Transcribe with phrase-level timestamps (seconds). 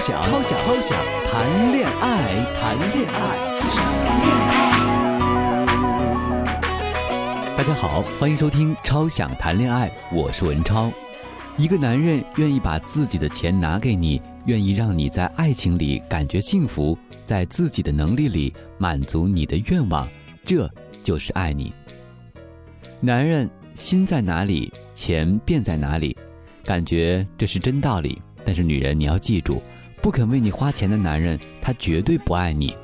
[0.00, 0.06] 超
[0.42, 3.20] 想超想谈恋爱，谈恋爱，
[3.60, 3.68] 谈
[4.24, 4.50] 恋爱。
[7.54, 10.90] 大家好，欢迎收听《超想谈恋爱》，我是文超。
[11.58, 16.96] 一个男人愿意把自己的钱拿给你，愿意让你在爱情里感觉幸福，
[17.26, 20.08] 在自己的能力里满足你的愿望，
[20.46, 20.66] 这
[21.04, 21.74] 就是爱你。
[23.00, 26.16] 男人心在哪里，钱便在哪里，
[26.64, 28.18] 感觉这是真道理。
[28.42, 29.62] 但是女人，你要记住，
[30.02, 32.74] 不肯为你花钱的男人，他绝对不爱你。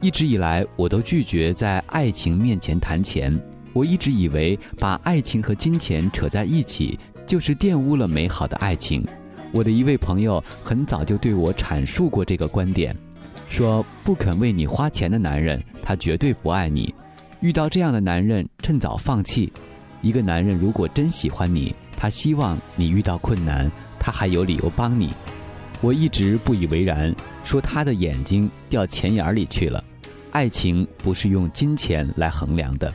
[0.00, 3.38] 一直以来，我都拒绝在爱情面前谈钱。
[3.72, 9.06] 我一直以为把爱情和金钱扯在一起，就是玷污了美好的爱情。
[9.52, 12.96] 我的一位朋友很早就对我阐述过这个观点，
[13.48, 16.94] 说不肯为你花钱的男人，他绝对不爱你。
[17.40, 19.52] 遇到这样的男人，趁早放弃。
[20.02, 23.70] 一个男人如果真喜欢你，他希望你遇到困难。
[23.98, 25.10] 他还有理由帮你，
[25.80, 29.82] 我一直不以为然，说他的眼睛掉钱眼里去了。
[30.30, 32.92] 爱情不是用金钱来衡量的。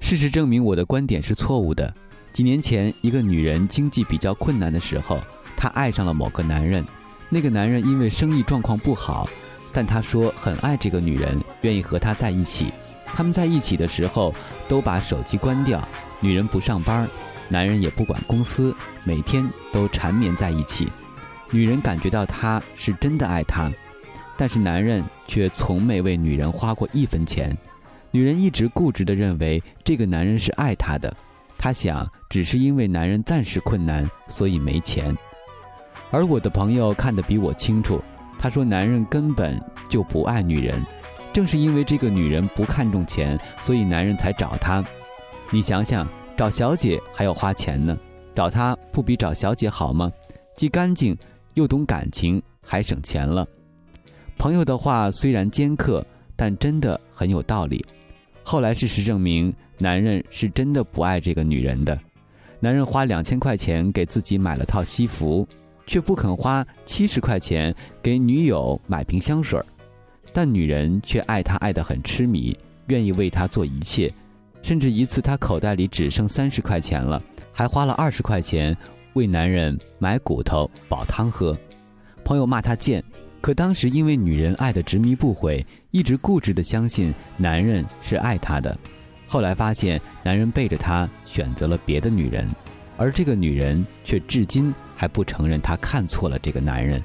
[0.00, 1.92] 事实证明我的观点是错误的。
[2.32, 5.20] 几年前，一个女人经济比较困难的时候，
[5.56, 6.84] 她爱上了某个男人。
[7.28, 9.28] 那个男人因为生意状况不好，
[9.72, 12.72] 但他说很爱这个女人，愿意和她在一起。
[13.04, 14.34] 他们在一起的时候
[14.68, 15.86] 都把手机关掉，
[16.20, 17.08] 女人不上班。
[17.48, 20.88] 男人也不管公司，每天都缠绵在一起。
[21.50, 23.72] 女人感觉到他是真的爱她，
[24.36, 27.56] 但是男人却从没为女人花过一分钱。
[28.10, 31.14] 女人一直固执地认为这个男人是爱她的，
[31.56, 35.16] 她想只是因为男人暂时困难，所以没钱。
[36.10, 38.02] 而我的朋友看得比我清楚，
[38.38, 40.80] 他说男人根本就不爱女人，
[41.32, 44.84] 正是因为这个女人不看重钱，所以男人才找她。
[45.50, 46.06] 你想想。
[46.36, 47.96] 找小姐还要花钱呢，
[48.34, 50.12] 找她不比找小姐好吗？
[50.54, 51.16] 既干净
[51.56, 53.46] 又懂感情，还省钱了。
[54.36, 57.82] 朋友的话虽然尖刻，但真的很有道理。
[58.42, 61.98] 后来事实证明，男人是真的不爱这个女人的。
[62.60, 65.48] 男人花两千块钱给自己买了套西服，
[65.86, 69.58] 却不肯花七十块钱给女友买瓶香水
[70.34, 72.54] 但女人却爱他爱得很痴迷，
[72.88, 74.12] 愿意为他做一切。
[74.62, 78.76] 甚至一次，他口袋里只剩三十块钱了，还花了二十块钱
[79.16, 81.56] 为男人买骨头煲汤喝。
[82.22, 83.02] 朋友骂他贱，
[83.40, 88.76] 可当时因为女人爱的执迷不悔，一直固执的相信男人是爱她的。
[89.26, 92.46] 后来发现男人背着她选择了别的女人，
[92.98, 97.02] 而这个女人却至今还不承认她看错了这个男人。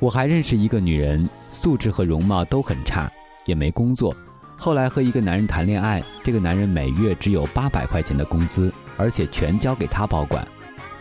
[0.00, 3.10] 我还认识一个女人，素质和容貌都很差，
[3.46, 4.14] 也没工作。
[4.58, 10.46] 后来和一个男人谈恋爱，这个男人每月只有八百块钱的工资，而且全交给他保管。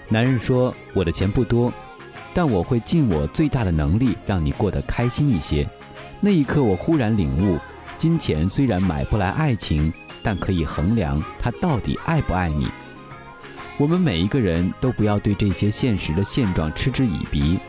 [0.09, 1.71] 男人说：“我的钱不多，
[2.33, 5.67] 但我会尽我最大的能力让你过得开心一些。”
[6.21, 7.59] 那一刻，我忽然领悟：
[7.97, 12.67] 金钱虽然买不来爱情，但可以衡量他到底爱不爱你。
[13.77, 17.59] 我们每一个人都不要对这些现实的现状嗤之以鼻。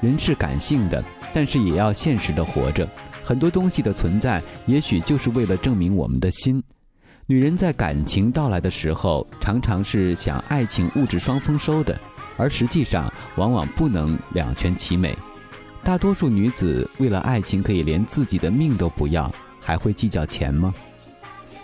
[0.00, 1.04] 人是感性的，
[1.34, 2.88] 但是也要现实的活着。
[3.22, 6.62] 很多东西的存在，也许就是为了证明我们的心。
[7.30, 11.94] 女人在感情到来的时候，常常是想爱情物质双丰收的，
[12.38, 15.14] 而实际上往往不能两全其美。
[15.84, 19.30] 大多数女子为了爱情可以连自己的命都不要，
[19.60, 20.74] 还会计较钱吗？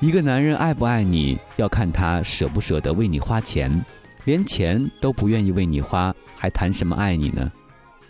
[0.00, 3.82] 一个男人爱不爱你，要看他舍不舍得为你花钱。
[4.26, 7.50] 连钱都不愿意为你花，还谈什么爱你呢？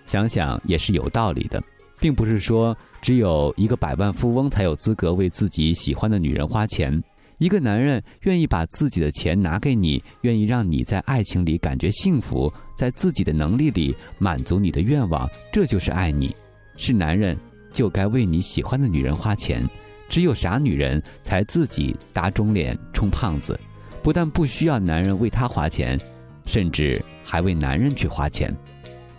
[0.06, 1.62] 想想也是有道理的。
[2.00, 7.00] 并不是说只有一个百万富翁才有资格为自己喜欢的女人花钱。
[7.38, 16.34] 一个男人愿意把自己的钱拿给你，愿意让你在爱情里感觉幸福，在自己的能力里满足你的愿望，这就是爱你。
[16.76, 17.36] 是男人
[17.72, 19.68] 就该为你喜欢的女人花钱。
[20.08, 23.58] 只有傻女人才自己打肿脸充胖子，
[24.02, 25.98] 不但不需要男人为她花钱，
[26.44, 28.54] 甚至还为男人去花钱。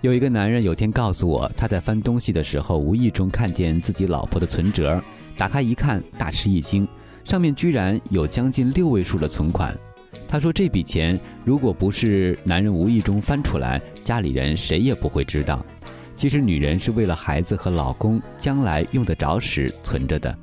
[0.02, 5.02] 有一个男人有天告诉我，他在翻东西的时候，无意中看见自己老婆的存折，
[5.36, 6.88] 打开一看，大吃一惊，
[7.26, 9.78] 上面居然有将近六位数的存款。
[10.28, 15.66] 他说这笔钱如果不是男人无意中翻出来，家里人谁也不会知道。
[16.16, 20.34] 其实女人是为了孩子和老公将来用得着时存着的。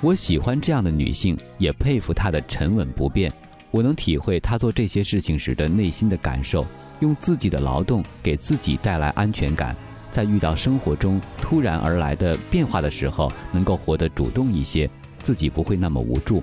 [0.00, 3.32] 我喜欢这样的女性，也佩服她的沉稳不变。
[3.70, 6.66] 我能体会她做这些事情时的内心的感受。
[7.00, 9.74] 用自己的劳动给自己带来安全感，
[10.10, 14.90] 在遇到生活中突然而来的变化的时候，能够活得主动一些，
[15.22, 16.42] 自己不会那么无助，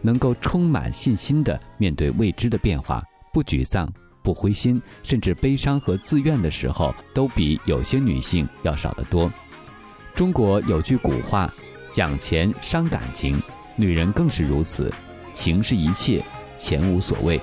[0.00, 3.90] 能够充满信心的面对未知的变化，不沮丧，
[4.22, 9.32] 不灰心，甚至悲伤和自怨的时候，都比有些女性要少得多。
[10.14, 11.52] 中国有句古话，
[11.92, 13.36] 讲钱伤感情，
[13.76, 14.92] 女人更是如此。
[15.32, 16.22] 情是一切，
[16.56, 17.40] 钱无所谓。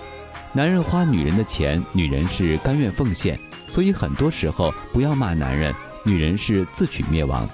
[0.54, 3.38] 男人花女人的钱，女人是甘愿奉献。
[3.68, 5.74] 所以很多时候，不要骂男人，
[6.06, 7.50] 女人是自取灭亡。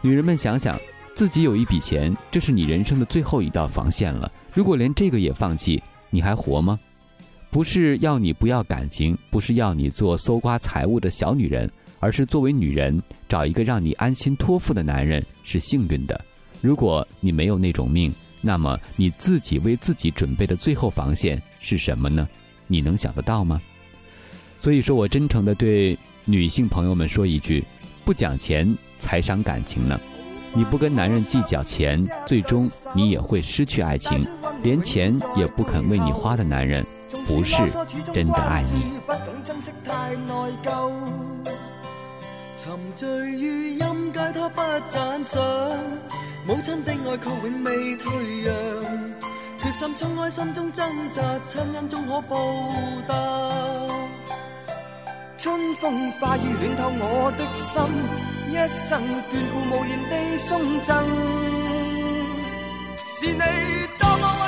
[0.00, 0.78] 女人们想想，
[1.20, 4.32] 自己有一笔钱，这是你人生的最后一道防线了。
[4.54, 5.78] 如果连这个也放弃，
[6.08, 6.80] 你还活吗？
[7.50, 16.18] 不是要你不要感情，不是要你做搜刮财物的小女人，而是作为女人，找一个让你安心托付的男人是幸运的。
[16.62, 22.26] 如果你没有那种命，那么你自己为自己准备的最后防线是什么呢？
[22.66, 23.60] 你能想得到吗？
[24.58, 25.94] 所以说我真诚的对
[26.24, 27.62] 女性朋友们说一句：
[28.06, 30.00] 不讲钱才伤感情呢。
[30.52, 34.20] 你不跟男人计较钱，最终你也会失去爱情。
[34.62, 36.84] 连钱也不肯为你花的男人，
[37.26, 37.56] 不是
[38.12, 38.92] 真的爱你。
[42.56, 45.42] 沉醉于音阶，他不赞赏。
[46.46, 48.54] 母亲的爱却永未退让。
[49.58, 52.36] 决心冲开心中挣扎，亲恩终可报
[53.06, 53.14] 答。
[55.38, 57.80] 春风化雨暖透我的心，
[58.60, 59.00] 一生
[59.32, 60.92] 眷顾无言地送赠，
[63.06, 63.40] 是你
[63.98, 64.39] 多么。